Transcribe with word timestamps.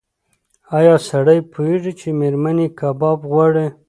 ایا 0.77 0.95
سړی 1.09 1.39
پوهېږي 1.51 1.93
چې 1.99 2.07
مېرمن 2.19 2.57
یې 2.63 2.67
کباب 2.79 3.19
غواړي؟ 3.31 3.65